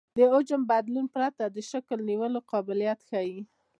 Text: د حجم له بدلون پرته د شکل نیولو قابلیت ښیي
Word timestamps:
د 0.17 0.19
حجم 0.31 0.61
له 0.63 0.67
بدلون 0.71 1.05
پرته 1.15 1.43
د 1.47 1.57
شکل 1.71 1.97
نیولو 2.09 2.39
قابلیت 2.51 2.99
ښیي 3.09 3.39